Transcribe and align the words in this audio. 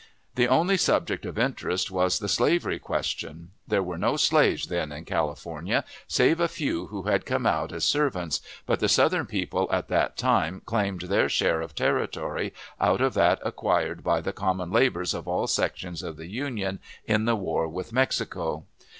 The 0.33 0.47
only 0.47 0.77
subject 0.77 1.27
of 1.27 1.37
interest 1.37 1.91
was 1.91 2.17
the 2.17 2.27
slavery 2.27 2.79
question. 2.79 3.51
There 3.67 3.83
were 3.83 3.99
no 3.99 4.17
slaves 4.17 4.65
then 4.65 4.91
in 4.91 5.05
California, 5.05 5.85
save 6.07 6.39
a 6.39 6.47
few 6.47 6.87
who 6.87 7.03
had 7.03 7.23
come 7.23 7.45
out 7.45 7.71
as 7.71 7.85
servants, 7.85 8.41
but 8.65 8.79
the 8.79 8.89
Southern 8.89 9.27
people 9.27 9.67
at 9.71 9.89
that 9.89 10.17
time 10.17 10.63
claimed 10.65 11.01
their 11.01 11.29
share 11.29 11.61
of 11.61 11.75
territory, 11.75 12.51
out 12.79 12.99
of 13.01 13.13
that 13.13 13.41
acquired 13.45 14.03
by 14.03 14.21
the 14.21 14.33
common 14.33 14.71
labors 14.71 15.13
of 15.13 15.27
all 15.27 15.45
sections 15.45 16.01
of 16.01 16.17
the 16.17 16.25
Union 16.25 16.79
in 17.05 17.25
the 17.25 17.35
war 17.35 17.67
with 17.67 17.93
Mexico. 17.93 18.65